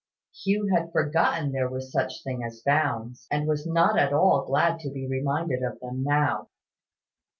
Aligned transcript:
Hugh 0.33 0.65
had 0.75 0.91
forgotten 0.91 1.51
there 1.51 1.69
were 1.69 1.79
such 1.79 2.23
things 2.23 2.43
as 2.53 2.61
bounds, 2.63 3.27
and 3.29 3.45
was 3.47 3.67
not 3.67 3.99
at 3.99 4.13
all 4.13 4.43
glad 4.47 4.79
to 4.79 4.89
be 4.89 5.07
reminded 5.07 5.61
of 5.61 5.79
them 5.79 6.01
now. 6.03 6.47